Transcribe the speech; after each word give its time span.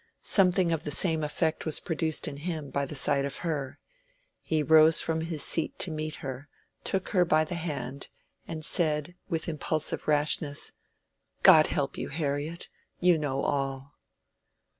Something 0.23 0.71
of 0.71 0.83
the 0.83 0.89
same 0.89 1.23
effect 1.23 1.63
was 1.63 1.79
produced 1.79 2.27
in 2.27 2.37
him 2.37 2.71
by 2.71 2.87
the 2.87 2.95
sight 2.95 3.23
of 3.23 3.37
her: 3.45 3.77
he 4.41 4.63
rose 4.63 4.99
from 4.99 5.21
his 5.21 5.43
seat 5.43 5.77
to 5.77 5.91
meet 5.91 6.15
her, 6.25 6.49
took 6.83 7.09
her 7.09 7.23
by 7.23 7.43
the 7.43 7.53
hand, 7.53 8.07
and 8.47 8.65
said, 8.65 9.13
with 9.29 9.45
his 9.45 9.51
impulsive 9.53 10.07
rashness— 10.07 10.73
"God 11.43 11.67
help 11.67 11.99
you, 11.99 12.09
Harriet! 12.09 12.67
you 12.99 13.19
know 13.19 13.41
all." 13.43 13.93